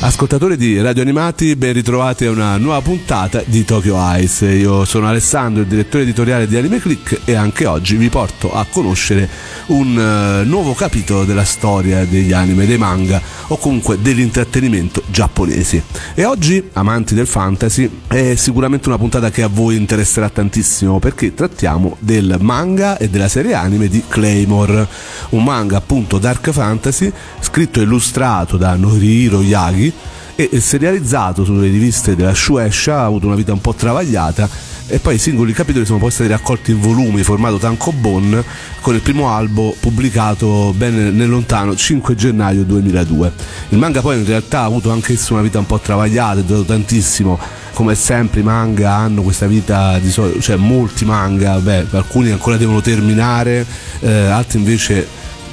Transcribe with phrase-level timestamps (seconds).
[0.00, 4.46] Ascoltatori di Radio Animati, ben ritrovati a una nuova puntata di Tokyo Ice.
[4.46, 8.64] Io sono Alessandro, il direttore editoriale di Anime Click e anche oggi vi porto a
[8.70, 9.28] conoscere
[9.66, 15.82] un uh, nuovo capitolo della storia degli anime, dei manga o comunque dell'intrattenimento giapponesi.
[16.14, 21.34] E oggi, amanti del fantasy, è sicuramente una puntata che a voi interesserà tantissimo perché
[21.34, 24.86] trattiamo del manga e della serie anime di Claymore,
[25.30, 29.86] un manga appunto dark fantasy scritto e illustrato da Norihiro Yagi
[30.34, 34.48] e serializzato sulle riviste della Shueisha ha avuto una vita un po' travagliata
[34.90, 38.42] e poi i singoli capitoli sono poi stati raccolti in volumi formato tankobon
[38.80, 43.32] con il primo albo pubblicato ben nel lontano 5 gennaio 2002.
[43.68, 46.64] Il manga poi in realtà ha avuto anche una vita un po' travagliata, è durato
[46.64, 47.38] tantissimo,
[47.74, 52.56] come sempre i manga hanno questa vita di solito, cioè molti manga, beh, alcuni ancora
[52.56, 53.66] devono terminare,
[54.00, 55.06] eh, altri invece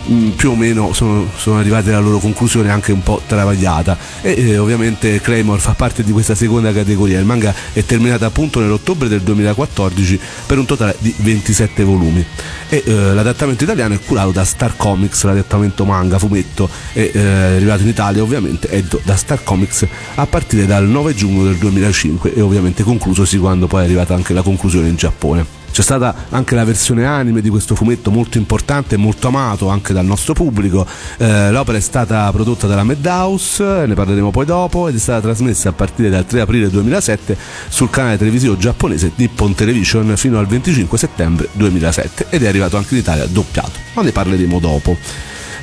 [0.07, 3.97] Mm, più o meno sono, sono, arrivati alla loro conclusione anche un po' travagliata.
[4.21, 7.19] E eh, ovviamente Claymore fa parte di questa seconda categoria.
[7.19, 12.23] Il manga è terminato appunto nell'ottobre del 2014 per un totale di 27 volumi.
[12.69, 16.69] E eh, l'adattamento italiano è curato da Star Comics l'adattamento manga fumetto.
[16.93, 21.43] È eh, arrivato in Italia ovviamente edito da Star Comics a partire dal 9 giugno
[21.45, 25.81] del 2005 e ovviamente conclusosi quando poi è arrivata anche la conclusione in Giappone c'è
[25.81, 30.05] stata anche la versione anime di questo fumetto molto importante e molto amato anche dal
[30.05, 30.87] nostro pubblico.
[31.17, 35.67] Eh, l'opera è stata prodotta dalla Madhouse, ne parleremo poi dopo, ed è stata trasmessa
[35.67, 37.37] a partire dal 3 aprile 2007
[37.67, 42.93] sul canale televisivo giapponese Nippon Television fino al 25 settembre 2007 ed è arrivato anche
[42.93, 44.95] in Italia doppiato, ma ne parleremo dopo.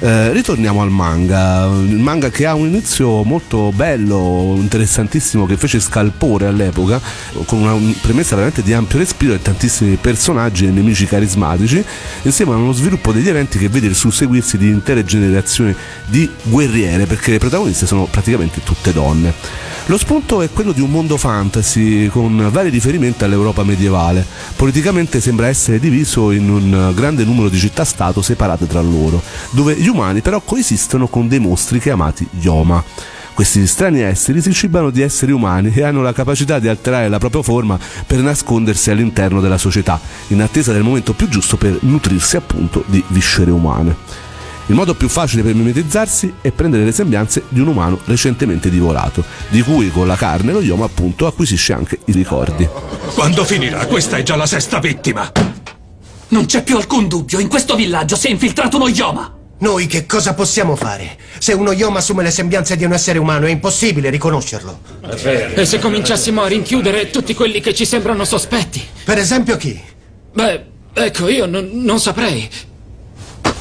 [0.05, 5.79] Eh, ritorniamo al manga, il manga che ha un inizio molto bello, interessantissimo, che fece
[5.79, 7.01] scalpore all'epoca,
[7.47, 11.85] con una premessa veramente di ampio respiro e tantissimi personaggi e nemici carismatici,
[12.23, 15.73] insieme a uno sviluppo degli eventi che vede il susseguirsi di intere generazioni
[16.07, 19.33] di guerriere, perché le protagoniste sono praticamente tutte donne.
[19.87, 24.25] Lo spunto è quello di un mondo fantasy con vari riferimenti all'Europa medievale.
[24.55, 29.89] Politicamente sembra essere diviso in un grande numero di città-stato separate tra loro, dove gli
[29.89, 32.83] umani però coesistono con dei mostri chiamati Yoma.
[33.35, 37.19] Questi strani esseri si cibano di esseri umani e hanno la capacità di alterare la
[37.19, 37.77] propria forma
[38.07, 43.03] per nascondersi all'interno della società, in attesa del momento più giusto per nutrirsi appunto di
[43.09, 44.31] viscere umane.
[44.67, 49.25] Il modo più facile per mimetizzarsi è prendere le sembianze di un umano recentemente divorato,
[49.49, 52.69] di cui con la carne lo Yoma appunto acquisisce anche i ricordi.
[53.15, 53.85] Quando finirà?
[53.87, 55.31] Questa è già la sesta vittima!
[56.29, 59.37] Non c'è più alcun dubbio, in questo villaggio si è infiltrato uno Yoma!
[59.59, 61.17] Noi che cosa possiamo fare?
[61.39, 64.81] Se uno Yoma assume le sembianze di un essere umano è impossibile riconoscerlo.
[65.01, 65.61] È vero.
[65.61, 68.83] E se cominciassimo a rinchiudere tutti quelli che ci sembrano sospetti?
[69.05, 69.81] Per esempio chi?
[70.33, 72.49] Beh, ecco, io non, non saprei.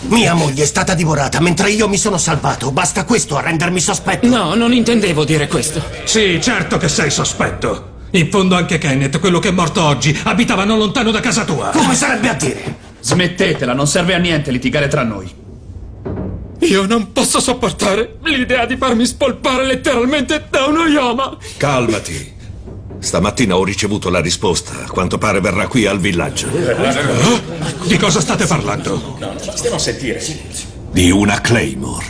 [0.08, 2.72] Mia moglie è stata divorata mentre io mi sono salvato.
[2.72, 4.28] Basta questo a rendermi sospetto.
[4.28, 5.84] No, non intendevo dire questo.
[6.04, 7.90] Sì, certo che sei sospetto.
[8.12, 11.70] In fondo anche Kenneth, quello che è morto oggi, abitava non lontano da casa tua.
[11.70, 12.76] Come sarebbe a dire?
[13.00, 15.40] Smettetela, non serve a niente litigare tra noi.
[16.60, 21.38] Io non posso sopportare l'idea di farmi spolpare letteralmente da uno Yama.
[21.58, 22.40] Calmati.
[23.02, 24.86] Stamattina ho ricevuto la risposta.
[24.86, 26.48] A quanto pare verrà qui al villaggio.
[26.50, 27.42] Oh?
[27.88, 29.18] Di cosa state parlando?
[29.20, 30.24] No, stiamo a sentire.
[30.92, 32.06] Di una Claymore.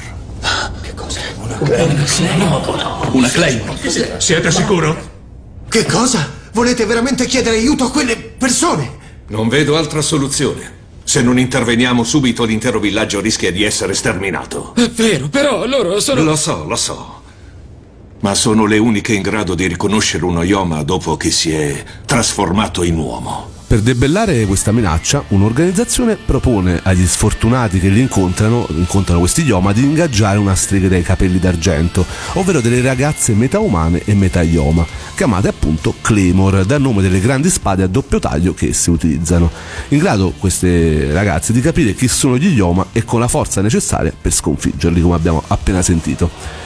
[0.82, 1.22] Che cosa?
[1.38, 3.10] Una Claymore?
[3.14, 4.20] Una Claymore?
[4.20, 5.10] Siete sicuro?
[5.70, 6.30] Che cosa?
[6.52, 9.00] Volete veramente chiedere aiuto a quelle persone?
[9.28, 10.80] Non vedo altra soluzione.
[11.06, 14.74] Se non interveniamo subito l'intero villaggio rischia di essere sterminato.
[14.76, 16.22] È vero, però loro sono...
[16.22, 17.21] Lo so, lo so
[18.22, 22.84] ma sono le uniche in grado di riconoscere uno Yoma dopo che si è trasformato
[22.84, 23.60] in uomo.
[23.72, 29.82] Per debellare questa minaccia, un'organizzazione propone agli sfortunati che li incontrano, incontrano questi Yoma, di
[29.82, 35.48] ingaggiare una strega dai capelli d'argento, ovvero delle ragazze metà umane e metà Yoma, chiamate
[35.48, 39.50] appunto Claymore, dal nome delle grandi spade a doppio taglio che esse utilizzano.
[39.90, 44.14] In grado queste ragazze di capire chi sono gli Yoma e con la forza necessaria
[44.22, 46.61] per sconfiggerli, come abbiamo appena sentito.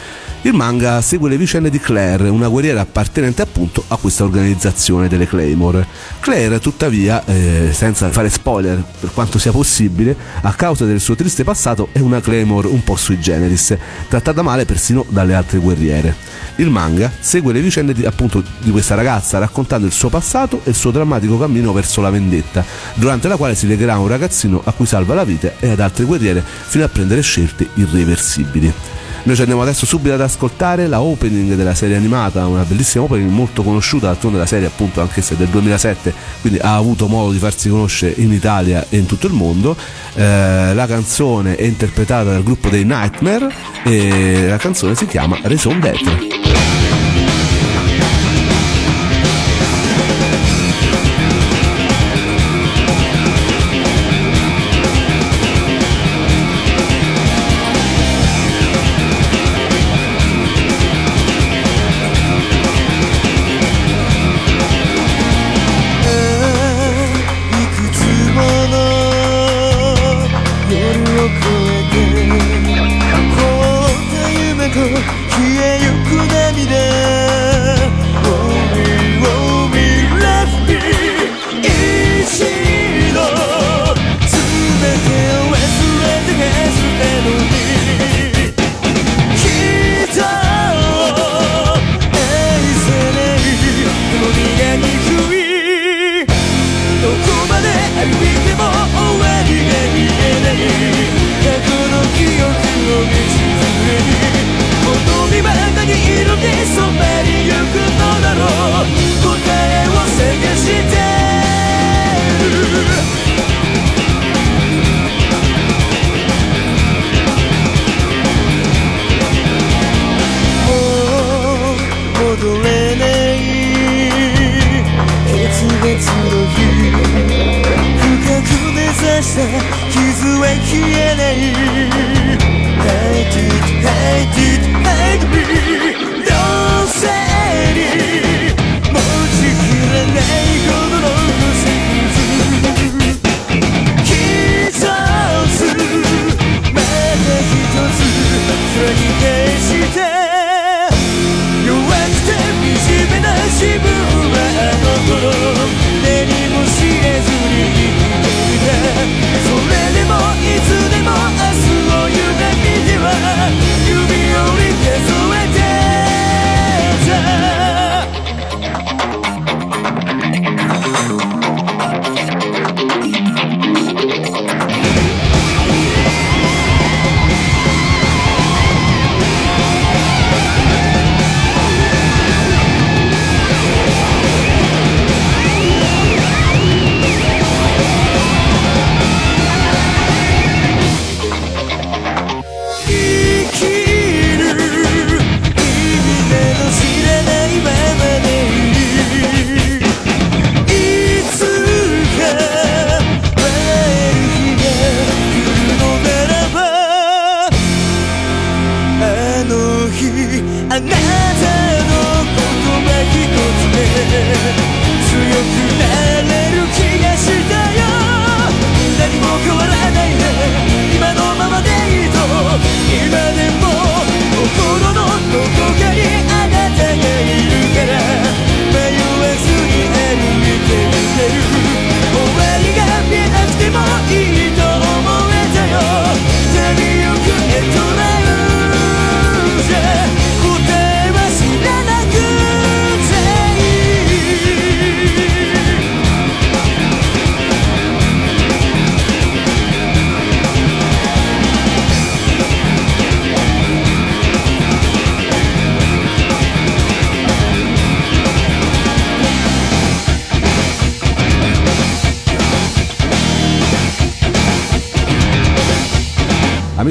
[0.46, 5.26] Il manga segue le vicende di Claire, una guerriera appartenente appunto a questa organizzazione delle
[5.26, 5.88] Claymore.
[6.20, 11.44] Claire, tuttavia, eh, senza fare spoiler per quanto sia possibile, a causa del suo triste
[11.44, 13.76] passato è una Claymore un po' sui generis,
[14.08, 16.16] trattata male persino dalle altre guerriere.
[16.58, 20.70] Il manga segue le vicende di, appunto di questa ragazza raccontando il suo passato e
[20.70, 22.64] il suo drammatico cammino verso la vendetta,
[22.94, 26.04] durante la quale si legherà un ragazzino a cui salva la vita e ad altre
[26.04, 28.72] guerriere fino a prendere scelte irreversibili.
[29.26, 33.32] Noi ci andiamo adesso subito ad ascoltare la opening della serie animata, una bellissima opening
[33.32, 37.32] molto conosciuta, d'altronde la serie appunto anche se è del 2007, quindi ha avuto modo
[37.32, 39.76] di farsi conoscere in Italia e in tutto il mondo.
[40.14, 43.52] Eh, la canzone è interpretata dal gruppo dei Nightmare
[43.84, 46.85] e la canzone si chiama Raison d'être.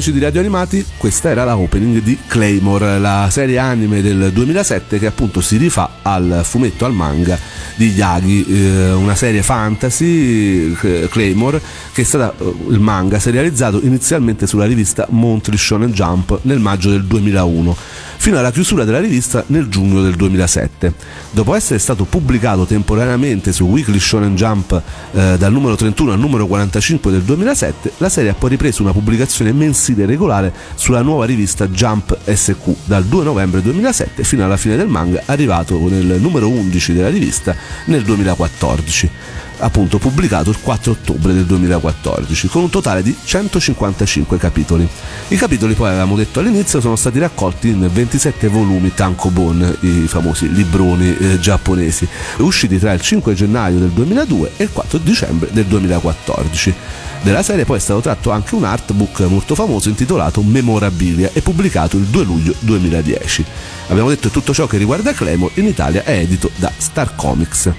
[0.05, 4.99] Amici di Radio Animati, questa era la opening di Claymore, la serie anime del 2007
[4.99, 7.37] che appunto si rifà al fumetto, al manga
[7.75, 11.59] di Yagi, eh, una serie fantasy, eh, Claymore,
[11.91, 16.91] che è stata eh, il manga serializzato inizialmente sulla rivista Monthly Shonen Jump nel maggio
[16.91, 17.75] del 2001
[18.17, 20.93] fino alla chiusura della rivista nel giugno del 2007.
[21.31, 24.81] Dopo essere stato pubblicato temporaneamente su Weekly Shonen Jump
[25.13, 28.91] eh, dal numero 31 al numero 45 del 2007, la serie ha poi ripreso una
[28.91, 34.75] pubblicazione mensile regolare sulla nuova rivista Jump SQ dal 2 novembre 2007 fino alla fine
[34.75, 37.55] del manga arrivato nel numero 11 della rivista
[37.85, 39.09] nel 2014
[39.59, 44.87] appunto pubblicato il 4 ottobre del 2014 con un totale di 155 capitoli.
[45.29, 50.07] I capitoli poi avevamo detto all'inizio sono stati raccolti in 20 27 volumi tankobon, i
[50.07, 52.07] famosi libroni eh, giapponesi,
[52.37, 56.73] usciti tra il 5 gennaio del 2002 e il 4 dicembre del 2014.
[57.21, 61.97] Della serie poi è stato tratto anche un artbook molto famoso intitolato Memorabilia e pubblicato
[61.97, 63.45] il 2 luglio 2010.
[63.87, 67.71] Abbiamo detto tutto ciò che riguarda Claymore in Italia è edito da Star Comics.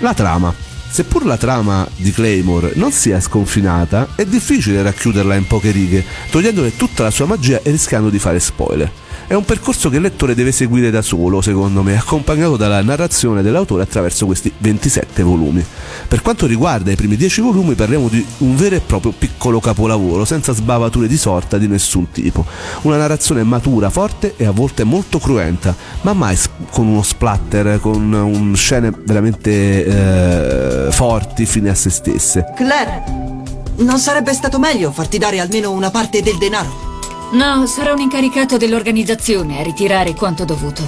[0.00, 0.67] La trama.
[0.90, 6.76] Seppur la trama di Claymore non sia sconfinata, è difficile racchiuderla in poche righe, togliendole
[6.76, 8.90] tutta la sua magia e rischiando di fare spoiler.
[9.28, 13.42] È un percorso che il lettore deve seguire da solo, secondo me, accompagnato dalla narrazione
[13.42, 15.62] dell'autore attraverso questi 27 volumi.
[16.08, 20.24] Per quanto riguarda i primi 10 volumi, parliamo di un vero e proprio piccolo capolavoro,
[20.24, 22.46] senza sbavature di sorta di nessun tipo.
[22.82, 26.38] Una narrazione matura, forte e a volte molto cruenta, ma mai
[26.70, 29.84] con uno splatter, con scene veramente
[30.86, 32.46] eh, forti fine a se stesse.
[32.56, 33.02] Claire,
[33.76, 36.88] non sarebbe stato meglio farti dare almeno una parte del denaro?
[37.30, 40.82] No, sarò un incaricato dell'organizzazione a ritirare quanto dovuto.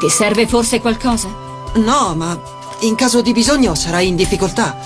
[0.00, 1.28] Ti serve forse qualcosa?
[1.74, 2.36] No, ma
[2.80, 4.76] in caso di bisogno sarai in difficoltà.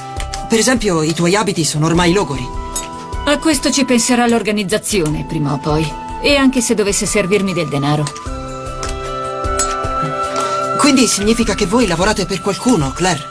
[0.47, 2.47] Per esempio, i tuoi abiti sono ormai logori.
[3.25, 5.91] A questo ci penserà l'organizzazione prima o poi.
[6.21, 8.05] E anche se dovesse servirmi del denaro.
[10.79, 13.25] Quindi significa che voi lavorate per qualcuno, Claire?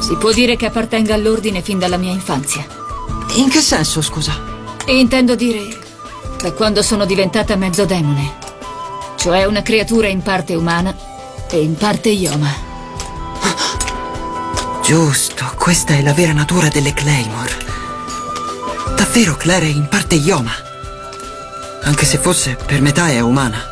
[0.00, 2.64] Si può dire che appartenga all'ordine fin dalla mia infanzia.
[3.36, 4.51] In che senso, scusa?
[4.86, 5.78] Intendo dire
[6.42, 8.34] da quando sono diventata mezzo demone.
[9.16, 10.94] Cioè una creatura in parte umana
[11.48, 12.70] e in parte Yoma.
[14.82, 17.56] Giusto, questa è la vera natura delle Claymore.
[18.96, 20.52] Davvero Claire è in parte Yoma.
[21.84, 23.70] Anche se fosse per metà è umana.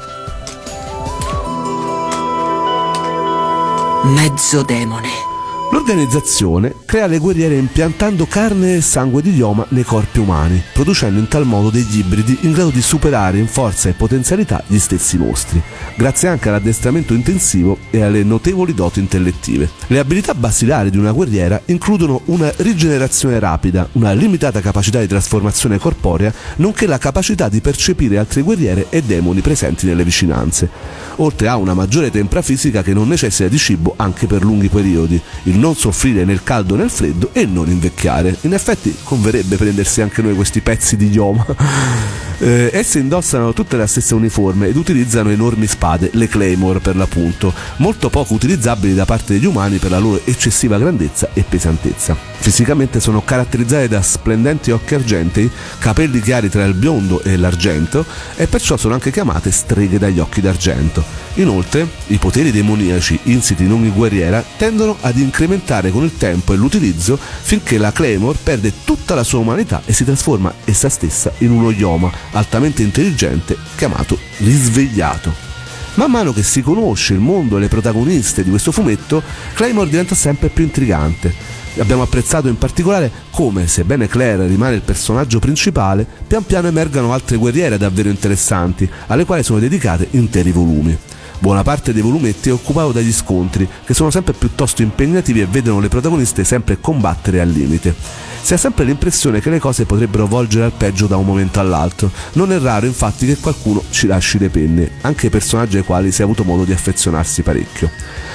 [4.05, 5.29] Mezzo demone.
[5.72, 11.28] L'organizzazione crea le guerriere impiantando carne e sangue di Yoma nei corpi umani, producendo in
[11.28, 15.62] tal modo degli ibridi in grado di superare in forza e potenzialità gli stessi mostri,
[15.96, 19.70] grazie anche all'addestramento intensivo e alle notevoli doti intellettive.
[19.86, 25.78] Le abilità basilari di una guerriera includono una rigenerazione rapida, una limitata capacità di trasformazione
[25.78, 30.68] corporea, nonché la capacità di percepire altre guerriere e demoni presenti nelle vicinanze,
[31.16, 35.20] oltre a una maggiore tempra fisica che non necessita di cibo anche per lunghi periodi.
[35.44, 38.37] Il non soffrire nel caldo e nel freddo e non invecchiare.
[38.40, 41.47] In effetti converrebbe prendersi anche noi questi pezzi di idioma.
[42.43, 47.52] Eh, esse indossano tutte la stessa uniforme ed utilizzano enormi spade, le Claymore per l'appunto,
[47.76, 52.17] molto poco utilizzabili da parte degli umani per la loro eccessiva grandezza e pesantezza.
[52.38, 58.47] Fisicamente sono caratterizzate da splendenti occhi argentei, capelli chiari tra il biondo e l'argento e
[58.47, 61.05] perciò sono anche chiamate streghe dagli occhi d'argento.
[61.35, 65.50] Inoltre, i poteri demoniaci insiti in ogni guerriera tendono ad incrementare
[65.90, 70.04] con il tempo e l'utilizzo finché la Claymore perde tutta la sua umanità e si
[70.04, 75.49] trasforma essa stessa in uno Yoma, altamente intelligente chiamato Risvegliato.
[75.95, 79.23] Man mano che si conosce il mondo e le protagoniste di questo fumetto,
[79.54, 81.35] Claymore diventa sempre più intrigante.
[81.78, 87.37] Abbiamo apprezzato in particolare come, sebbene Claire rimane il personaggio principale, pian piano emergano altre
[87.37, 90.97] guerriere davvero interessanti, alle quali sono dedicate interi volumi.
[91.40, 95.80] Buona parte dei volumetti è occupato dagli scontri, che sono sempre piuttosto impegnativi e vedono
[95.80, 97.94] le protagoniste sempre combattere al limite.
[98.42, 102.11] Si ha sempre l'impressione che le cose potrebbero volgere al peggio da un momento all'altro.
[102.35, 106.20] Non è raro infatti che qualcuno ci lasci le penne, anche personaggi ai quali si
[106.20, 107.90] è avuto modo di affezionarsi parecchio.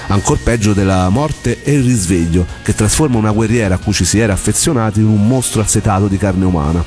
[0.07, 4.17] Ancor peggio della morte è il risveglio, che trasforma una guerriera a cui ci si
[4.17, 6.83] era affezionati in un mostro assetato di carne umana.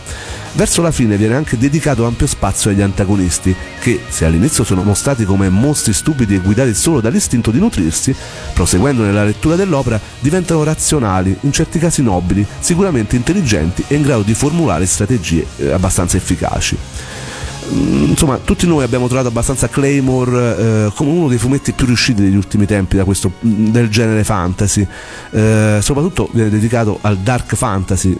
[0.53, 5.25] Verso la fine viene anche dedicato ampio spazio agli antagonisti, che, se all'inizio sono mostrati
[5.25, 8.15] come mostri stupidi e guidati solo dall'istinto di nutrirsi,
[8.55, 14.23] proseguendo nella lettura dell'opera diventano razionali, in certi casi nobili, sicuramente intelligenti e in grado
[14.23, 16.77] di formulare strategie eh, abbastanza efficaci
[17.71, 22.37] insomma tutti noi abbiamo trovato abbastanza Claymore eh, come uno dei fumetti più riusciti degli
[22.37, 24.87] ultimi tempi questo, del genere fantasy
[25.31, 28.17] eh, soprattutto viene dedicato al dark fantasy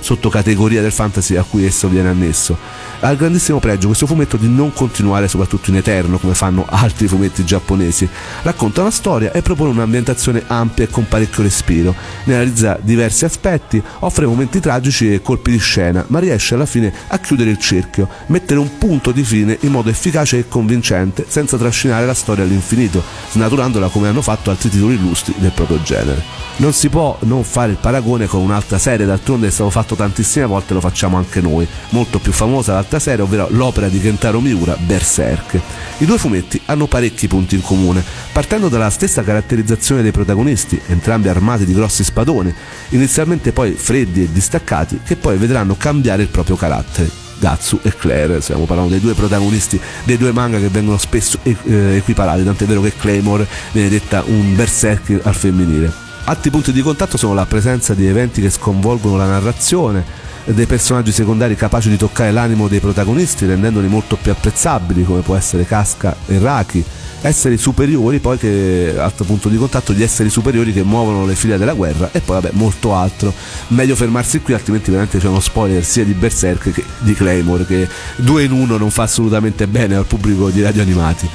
[0.00, 2.56] sottocategoria del fantasy a cui esso viene annesso
[3.00, 7.06] ha il grandissimo pregio questo fumetto di non continuare soprattutto in eterno come fanno altri
[7.08, 8.08] fumetti giapponesi.
[8.42, 11.94] Racconta una storia e propone un'ambientazione ampia e con parecchio respiro.
[12.24, 16.92] Ne analizza diversi aspetti, offre momenti tragici e colpi di scena, ma riesce alla fine
[17.08, 21.56] a chiudere il cerchio, mettere un punto di fine in modo efficace e convincente senza
[21.56, 26.22] trascinare la storia all'infinito, snaturandola come hanno fatto altri titoli illustri del proprio genere.
[26.56, 30.44] Non si può non fare il paragone con un'altra serie, d'altronde è stato fatto tantissime
[30.44, 34.76] volte, lo facciamo anche noi, molto più famosa l'altra serie, ovvero l'opera di Kentaro Miura,
[34.76, 35.58] Berserk.
[35.98, 41.28] I due fumetti hanno parecchi punti in comune, partendo dalla stessa caratterizzazione dei protagonisti, entrambi
[41.28, 42.54] armati di grossi spadoni,
[42.90, 48.40] inizialmente poi freddi e distaccati, che poi vedranno cambiare il proprio carattere Gatsu e Claire.
[48.40, 51.54] Stiamo parlando dei due protagonisti dei due manga che vengono spesso eh,
[51.96, 56.04] equiparati, tant'è vero che Claymore viene detta un berserk al femminile.
[56.24, 60.04] Altri punti di contatto sono la presenza di eventi che sconvolgono la narrazione,
[60.44, 65.36] dei personaggi secondari capaci di toccare l'animo dei protagonisti, rendendoli molto più apprezzabili, come può
[65.36, 66.84] essere Casca e Raki,
[67.22, 71.58] esseri superiori, poi che altro punto di contatto, gli esseri superiori che muovono le file
[71.58, 73.32] della guerra e poi vabbè molto altro.
[73.68, 77.88] Meglio fermarsi qui, altrimenti veramente c'è uno spoiler sia di Berserk che di Claymore, che
[78.16, 81.28] due in uno non fa assolutamente bene al pubblico di radio animati.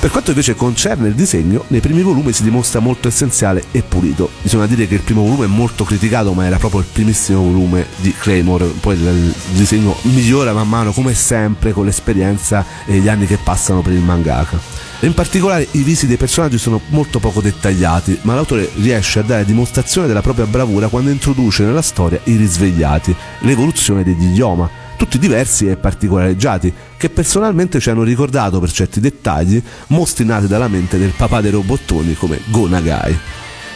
[0.00, 4.30] Per quanto invece concerne il disegno, nei primi volumi si dimostra molto essenziale e pulito.
[4.40, 7.86] Bisogna dire che il primo volume è molto criticato, ma era proprio il primissimo volume
[7.96, 13.26] di Claymore, poi il disegno migliora man mano come sempre con l'esperienza e gli anni
[13.26, 14.89] che passano per il mangaka.
[15.02, 19.46] In particolare i visi dei personaggi sono molto poco dettagliati, ma l'autore riesce a dare
[19.46, 25.68] dimostrazione della propria bravura quando introduce nella storia i risvegliati, l'evoluzione degli idioma, tutti diversi
[25.68, 31.14] e particolareggiati, che personalmente ci hanno ricordato per certi dettagli mostri nati dalla mente del
[31.16, 33.18] papà dei robottoni come Go Nagai.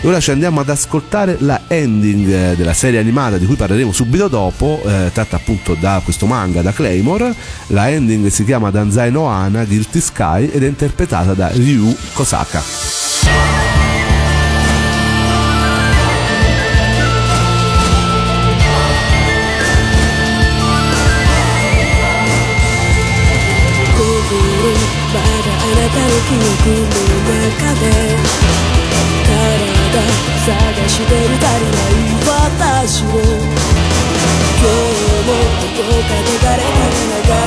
[0.05, 3.91] E ora ci andiamo ad ascoltare la ending eh, della serie animata di cui parleremo
[3.91, 7.35] subito dopo, eh, tratta appunto da questo manga, da Claymore.
[7.69, 13.04] La ending si chiama Danzai no Hana Guilty Sky ed è interpretata da Ryu Kosaka.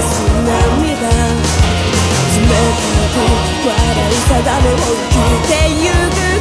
[0.01, 2.49] す涙冷
[3.13, 3.27] たく
[3.67, 3.75] 笑
[4.09, 5.51] う定めを生きて
[5.83, 6.36] ゆく。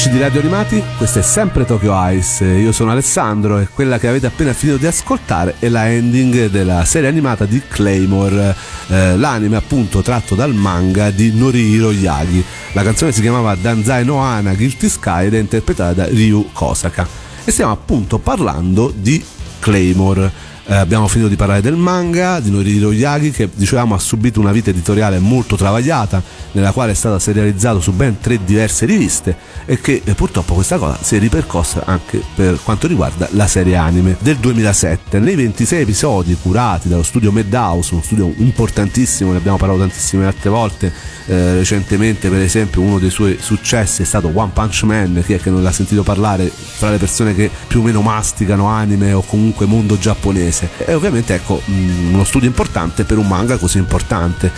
[0.00, 4.08] Amici di Radio Animati, questo è sempre Tokyo Ice, io sono Alessandro e quella che
[4.08, 8.56] avete appena finito di ascoltare è la ending della serie animata di Claymore,
[8.88, 12.42] eh, l'anime appunto tratto dal manga di Norihiro Yagi.
[12.72, 17.06] La canzone si chiamava Danzai no Hana Guilty Sky ed è interpretata da Ryu Kosaka.
[17.44, 19.22] E stiamo appunto parlando di
[19.58, 20.49] Claymore.
[20.70, 24.52] Eh, abbiamo finito di parlare del manga di Norihiro Yagi che dicevamo ha subito una
[24.52, 29.80] vita editoriale molto travagliata nella quale è stato serializzato su ben tre diverse riviste e
[29.80, 34.16] che eh, purtroppo questa cosa si è ripercossa anche per quanto riguarda la serie anime
[34.20, 39.80] del 2007 nei 26 episodi curati dallo studio Madhouse uno studio importantissimo ne abbiamo parlato
[39.80, 40.92] tantissime altre volte
[41.26, 45.40] eh, recentemente per esempio uno dei suoi successi è stato One Punch Man chi è
[45.40, 49.22] che non l'ha sentito parlare fra le persone che più o meno masticano anime o
[49.22, 54.50] comunque mondo giapponese e ovviamente ecco mh, uno studio importante per un manga così importante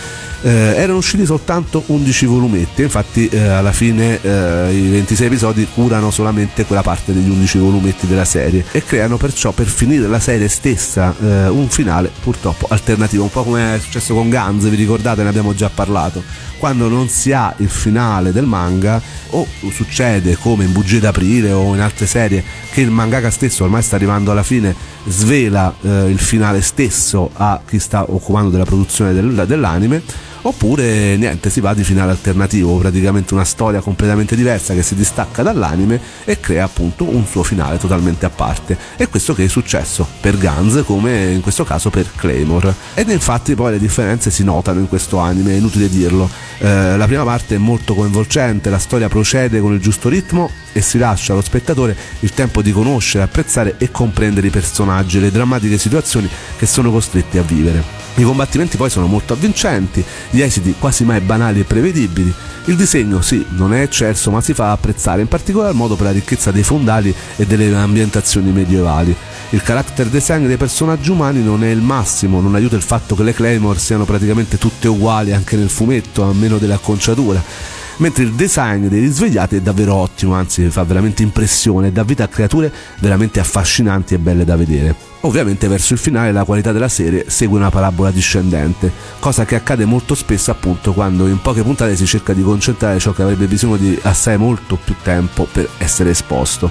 [0.43, 6.11] eh, erano usciti soltanto 11 volumetti infatti eh, alla fine eh, i 26 episodi curano
[6.11, 10.49] solamente quella parte degli 11 volumetti della serie e creano perciò per finire la serie
[10.49, 15.23] stessa eh, un finale purtroppo alternativo un po' come è successo con Guns vi ricordate
[15.23, 16.23] ne abbiamo già parlato.
[16.57, 19.01] Quando non si ha il finale del manga
[19.31, 23.81] o succede come in Bugie d'aprile o in altre serie che il mangaka stesso ormai
[23.81, 24.73] sta arrivando alla fine
[25.05, 31.49] svela eh, il finale stesso a chi sta occupando della produzione del, dell'anime oppure niente
[31.49, 36.39] si va di finale alternativo praticamente una storia completamente diversa che si distacca dall'anime e
[36.39, 38.77] crea appunto un suo finale totalmente a parte.
[38.95, 42.73] E questo che è successo per Guns come in questo caso per Claymore.
[42.93, 46.29] Ed infatti poi le differenze si notano in questo anime è inutile dirlo.
[46.59, 50.81] Eh, la prima parte è molto coinvolgente la storia procede con il giusto ritmo e
[50.81, 55.31] si lascia allo spettatore il tempo di conoscere, apprezzare e comprendere i personaggi e le
[55.31, 58.02] drammatiche situazioni che sono costretti a vivere.
[58.15, 62.31] I combattimenti poi sono molto avvincenti, gli esiti quasi mai banali e prevedibili.
[62.65, 66.11] Il disegno sì, non è eccelso, ma si fa apprezzare in particolar modo per la
[66.11, 69.15] ricchezza dei fondali e delle ambientazioni medievali.
[69.49, 73.23] Il character design dei personaggi umani non è il massimo, non aiuta il fatto che
[73.23, 78.87] le Claymore siano praticamente tutte uguali anche nel fumetto, a meno dell'acconciatura mentre il design
[78.87, 83.39] dei risvegliati è davvero ottimo, anzi fa veramente impressione e dà vita a creature veramente
[83.39, 85.11] affascinanti e belle da vedere.
[85.25, 89.85] Ovviamente verso il finale la qualità della serie segue una parabola discendente, cosa che accade
[89.85, 93.77] molto spesso appunto quando in poche puntate si cerca di concentrare ciò che avrebbe bisogno
[93.77, 96.69] di assai molto più tempo per essere esposto.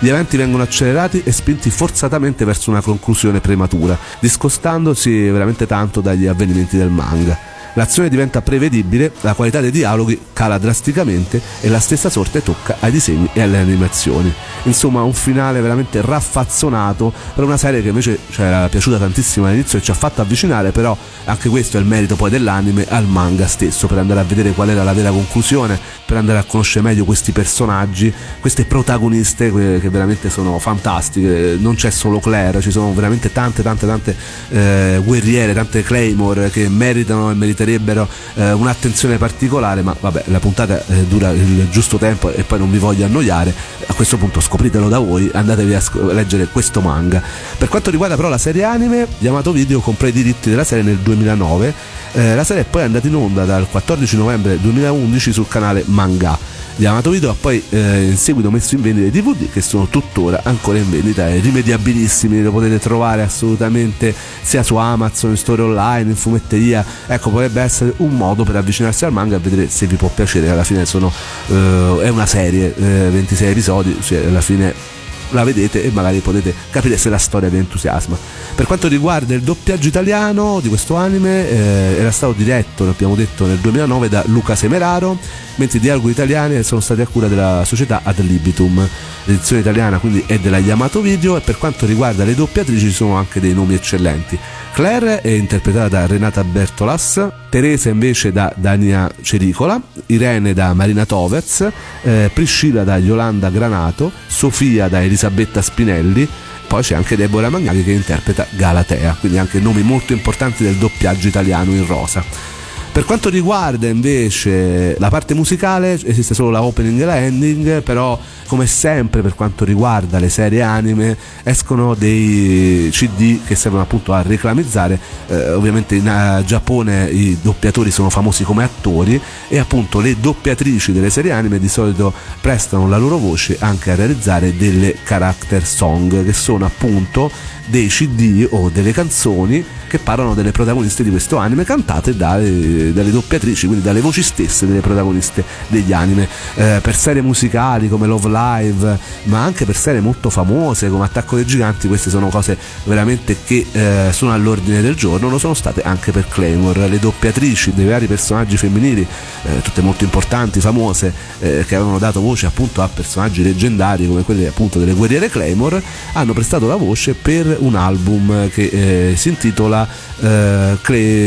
[0.00, 6.26] Gli eventi vengono accelerati e spinti forzatamente verso una conclusione prematura, discostandosi veramente tanto dagli
[6.26, 7.38] avvenimenti del manga.
[7.74, 12.90] L'azione diventa prevedibile, la qualità dei dialoghi cala drasticamente e la stessa sorte tocca ai
[12.90, 14.32] disegni e alle animazioni.
[14.64, 19.78] Insomma, un finale veramente raffazzonato per una serie che invece ci era piaciuta tantissimo all'inizio
[19.78, 23.46] e ci ha fatto avvicinare, però anche questo è il merito poi dell'anime al manga
[23.46, 27.04] stesso, per andare a vedere qual era la vera conclusione, per andare a conoscere meglio
[27.04, 31.56] questi personaggi, queste protagoniste che veramente sono fantastiche.
[31.58, 34.16] Non c'è solo Claire, ci sono veramente tante, tante, tante
[34.50, 40.84] eh, guerriere, tante Claymore che meritano e meriterebbero eh, un'attenzione particolare, ma vabbè, la puntata
[40.86, 43.54] eh, dura il giusto tempo e poi non vi voglio annoiare.
[43.86, 47.22] A questo punto scopritelo da voi, andatevi a sc- leggere questo manga.
[47.56, 50.98] Per quanto riguarda però la serie anime, Yamato Video comprò i diritti della serie nel
[50.98, 52.00] 2009.
[52.14, 56.38] Eh, la serie è poi andata in onda dal 14 novembre 2011 sul canale Manga.
[56.76, 60.40] Yamato Video ha poi eh, in seguito messo in vendita i DVD che sono tuttora
[60.44, 66.10] ancora in vendita e rimediabilissimi, lo potete trovare assolutamente sia su Amazon, in store online,
[66.10, 66.84] in fumetteria.
[67.06, 70.50] Ecco, potrebbe essere un modo per avvicinarsi al manga e vedere se vi può piacere.
[70.50, 71.10] Alla fine sono,
[71.48, 75.00] eh, è una serie, eh, 26 episodi, cioè alla fine
[75.34, 78.16] la vedete e magari potete capire se la storia vi entusiasma.
[78.54, 83.46] Per quanto riguarda il doppiaggio italiano di questo anime, eh, era stato diretto, abbiamo detto,
[83.46, 85.16] nel 2009 da Luca Semeraro,
[85.56, 88.88] mentre i dialoghi italiani sono stati a cura della società Ad Libitum.
[89.24, 93.14] L'edizione italiana quindi è della Yamato Video e per quanto riguarda le doppiatrici ci sono
[93.14, 94.38] anche dei nomi eccellenti.
[94.72, 101.68] Claire è interpretata da Renata Bertolas, Teresa invece da Dania Cericola, Irene da Marina Tovez,
[102.02, 106.26] eh, Priscilla da Yolanda Granato, Sofia da Elisabetta Spinelli,
[106.66, 111.28] poi c'è anche Deborah Magnaghi che interpreta Galatea, quindi anche nomi molto importanti del doppiaggio
[111.28, 112.51] italiano in rosa.
[112.92, 118.20] Per quanto riguarda invece la parte musicale, esiste solo la opening e la ending, però
[118.46, 124.20] come sempre per quanto riguarda le serie anime escono dei CD che servono appunto a
[124.20, 130.92] reclamizzare, eh, ovviamente in Giappone i doppiatori sono famosi come attori e appunto le doppiatrici
[130.92, 136.22] delle serie anime di solito prestano la loro voce anche a realizzare delle character song
[136.22, 137.30] che sono appunto
[137.66, 143.10] dei CD o delle canzoni che parlano delle protagoniste di questo anime cantate dalle, dalle
[143.10, 148.30] doppiatrici, quindi dalle voci stesse delle protagoniste degli anime, eh, per serie musicali come Love
[148.30, 153.36] Live, ma anche per serie molto famose come Attacco dei Giganti, queste sono cose veramente
[153.44, 157.84] che eh, sono all'ordine del giorno, lo sono state anche per Claymore, le doppiatrici dei
[157.84, 159.06] vari personaggi femminili,
[159.42, 164.22] eh, tutte molto importanti, famose, eh, che avevano dato voce appunto a personaggi leggendari come
[164.22, 165.82] quelli appunto delle guerriere Claymore,
[166.14, 169.86] hanno prestato la voce per un album che eh, si intitola
[170.20, 170.76] eh,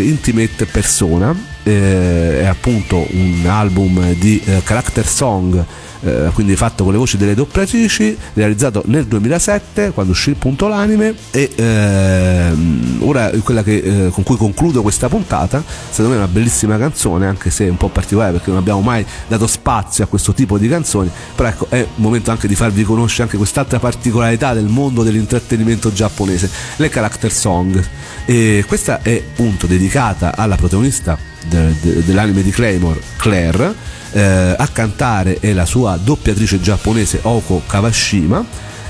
[0.07, 1.35] Intimate Persona,
[1.65, 5.65] eh, è appunto un album di eh, character song
[6.05, 11.15] eh, quindi fatto con le voci delle doppiatrici, realizzato nel 2007 quando uscì appunto l'anime
[11.31, 16.31] e ehm, ora quella che, eh, con cui concludo questa puntata, secondo me è una
[16.31, 20.07] bellissima canzone anche se è un po' particolare perché non abbiamo mai dato spazio a
[20.07, 23.79] questo tipo di canzoni, però ecco è un momento anche di farvi conoscere anche quest'altra
[23.79, 27.83] particolarità del mondo dell'intrattenimento giapponese, le character song.
[28.25, 33.73] E questa è appunto dedicata alla protagonista de, de, dell'anime di Claymore, Claire
[34.11, 38.43] eh, a cantare è la sua doppiatrice giapponese Oko Kawashima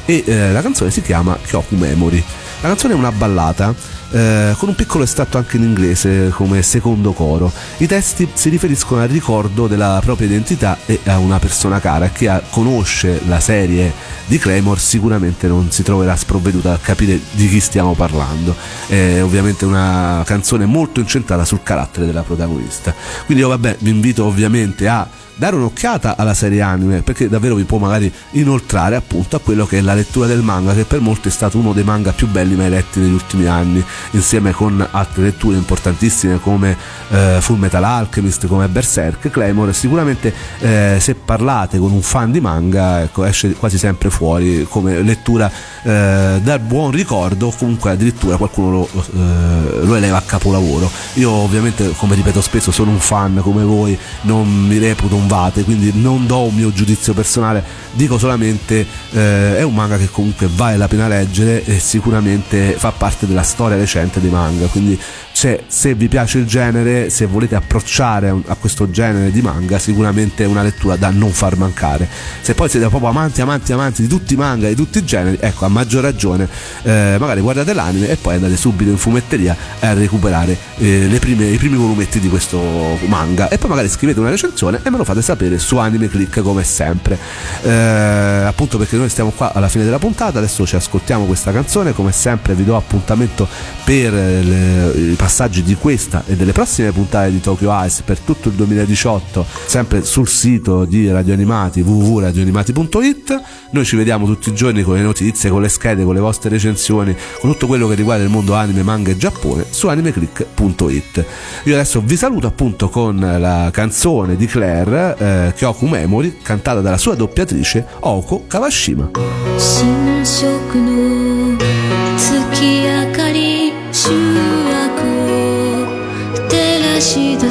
[0.05, 2.23] e eh, la canzone si chiama Kyoku Memory.
[2.61, 3.73] La canzone è una ballata
[4.11, 7.51] eh, con un piccolo estratto anche in inglese come secondo coro.
[7.77, 12.07] I testi si riferiscono al ricordo della propria identità e a una persona cara.
[12.09, 13.91] Chi conosce la serie
[14.25, 18.55] di Claymore sicuramente non si troverà sprovveduta a capire di chi stiamo parlando.
[18.87, 22.93] È ovviamente una canzone molto incentrata sul carattere della protagonista.
[23.25, 27.63] Quindi io vabbè vi invito ovviamente a dare un'occhiata alla serie anime perché davvero vi
[27.63, 31.27] può magari inoltrare appunto a quello che è la lettura del manga che per molti
[31.27, 35.23] è stato uno dei manga più belli mai letti negli ultimi anni insieme con altre
[35.23, 36.77] letture importantissime come
[37.09, 39.73] eh, Full Metal Alchemist come Berserk Claymore.
[39.73, 45.01] Sicuramente eh, se parlate con un fan di manga ecco, esce quasi sempre fuori come
[45.01, 45.51] lettura
[45.83, 50.89] eh, dal buon ricordo o comunque addirittura qualcuno lo, eh, lo eleva a capolavoro.
[51.15, 55.63] Io ovviamente come ripeto spesso sono un fan come voi non mi reputo un vate,
[55.63, 60.47] quindi non do un mio giudizio personale, dico solamente eh, è un manga che comunque
[60.53, 64.99] vale la pena leggere e sicuramente fa parte della storia recente dei manga, quindi
[65.35, 70.45] cioè, se vi piace il genere, se volete approcciare a questo genere di manga, sicuramente
[70.45, 72.07] è una lettura da non far mancare.
[72.39, 75.37] Se poi siete proprio amanti, amanti, amanti di tutti i manga, di tutti i generi,
[75.41, 76.47] ecco, a maggior ragione,
[76.83, 81.57] eh, magari guardate l'anime e poi andate subito in fumetteria a recuperare eh, prime, i
[81.57, 85.21] primi volumetti di questo manga e poi magari scrivete una recensione e me lo fate
[85.21, 87.19] sapere su Anime Click come sempre.
[87.61, 91.91] Eh, appunto perché noi stiamo qua alla fine della puntata, adesso ci ascoltiamo questa canzone,
[91.91, 93.45] come sempre vi do appuntamento
[93.83, 98.49] per le, i passaggi di questa e delle prossime puntate di Tokyo Ice per tutto
[98.49, 104.83] il 2018 sempre sul sito di Radio Animati www.radioanimati.it noi ci vediamo tutti i giorni
[104.83, 108.23] con le notizie con le schede con le vostre recensioni con tutto quello che riguarda
[108.23, 111.25] il mondo anime manga e Giappone su animeclick.it
[111.63, 116.99] io adesso vi saluto appunto con la canzone di Claire eh, Kyoku Memory cantata dalla
[116.99, 119.09] sua doppiatrice Oko Kawashima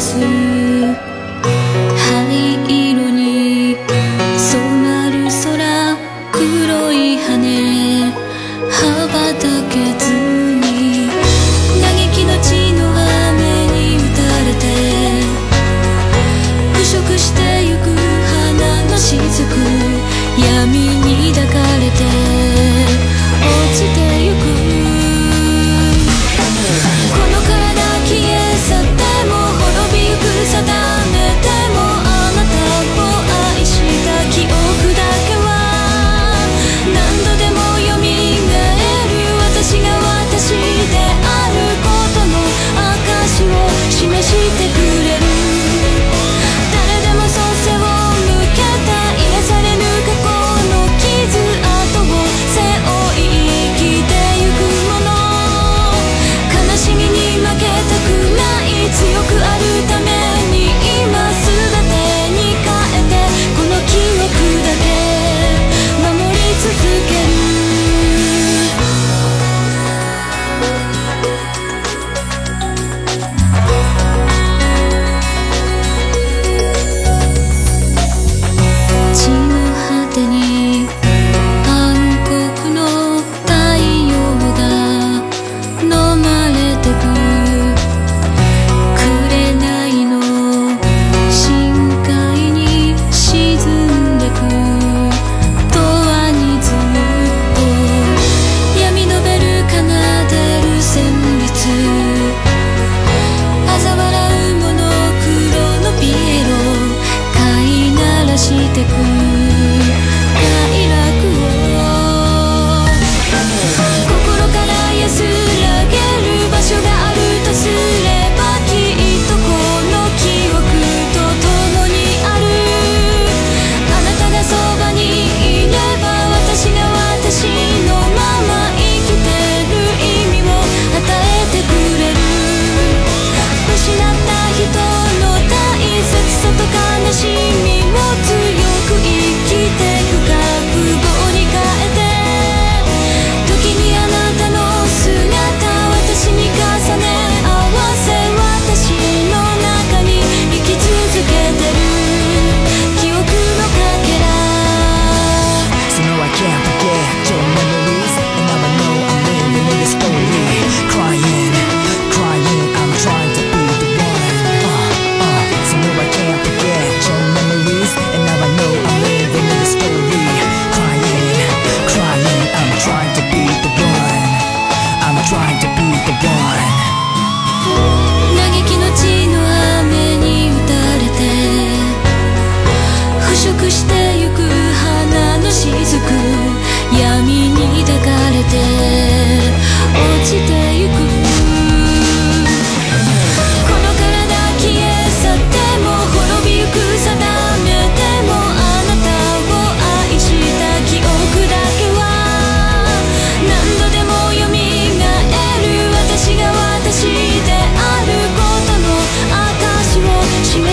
[0.05, 0.44] see.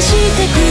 [0.01, 0.70] してく